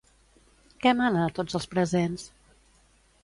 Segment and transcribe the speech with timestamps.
[0.85, 2.25] Què mana a tots els presents?